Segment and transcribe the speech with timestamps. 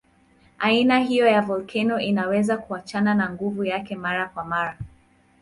[0.59, 4.77] Aina hiyo ya volkeno inaweza kuachana na nguvu yake mara kwa mara.